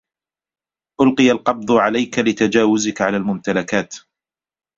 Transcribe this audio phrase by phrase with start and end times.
[1.01, 3.95] ألقي القبض عليك لتجاوزك على الممتلكات.